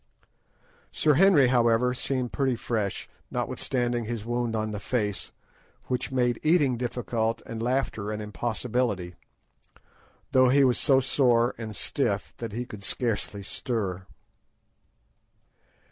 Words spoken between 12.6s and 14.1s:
could scarcely stir.